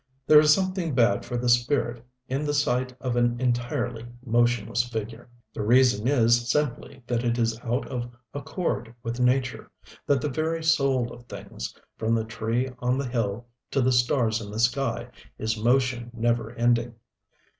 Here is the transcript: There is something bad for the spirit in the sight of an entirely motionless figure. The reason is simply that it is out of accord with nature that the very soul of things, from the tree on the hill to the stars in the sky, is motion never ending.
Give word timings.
There 0.25 0.39
is 0.39 0.51
something 0.51 0.95
bad 0.95 1.23
for 1.25 1.37
the 1.37 1.47
spirit 1.47 2.03
in 2.27 2.43
the 2.43 2.55
sight 2.55 2.91
of 2.99 3.15
an 3.15 3.39
entirely 3.39 4.03
motionless 4.25 4.83
figure. 4.89 5.29
The 5.53 5.61
reason 5.61 6.07
is 6.07 6.49
simply 6.49 7.03
that 7.05 7.23
it 7.23 7.37
is 7.37 7.59
out 7.61 7.87
of 7.87 8.09
accord 8.33 8.95
with 9.03 9.19
nature 9.19 9.69
that 10.07 10.19
the 10.19 10.27
very 10.29 10.63
soul 10.63 11.13
of 11.13 11.25
things, 11.27 11.75
from 11.99 12.15
the 12.15 12.25
tree 12.25 12.67
on 12.79 12.97
the 12.97 13.07
hill 13.07 13.45
to 13.69 13.79
the 13.79 13.91
stars 13.91 14.41
in 14.41 14.49
the 14.49 14.59
sky, 14.59 15.07
is 15.37 15.55
motion 15.55 16.09
never 16.15 16.51
ending. 16.55 16.95